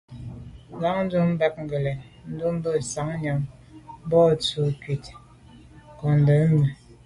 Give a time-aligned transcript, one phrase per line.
[0.75, 1.99] Ndǎ’ndʉ̂ a bαg len,
[2.31, 3.41] ndɛ̂nmbə̀ sα̌m nyὰm
[4.05, 5.05] mbὰ ncʉ̌’ kə cwɛ̌d
[5.93, 6.67] nkondɛ̀n mi.